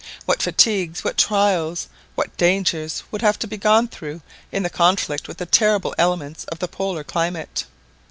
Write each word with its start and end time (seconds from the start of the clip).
What 0.25 0.41
fatigues, 0.41 1.03
what 1.03 1.15
trials, 1.15 1.87
what 2.15 2.35
dangers 2.35 3.03
would 3.11 3.21
have 3.21 3.37
to 3.37 3.45
be 3.45 3.57
gone 3.57 3.87
through 3.87 4.21
in 4.51 4.63
the 4.63 4.69
conflict 4.71 5.27
with 5.27 5.37
the 5.37 5.45
terrible 5.45 5.93
elements 5.95 6.43
of 6.45 6.57
the 6.57 6.67
Polar 6.67 7.03
climate! 7.03 7.65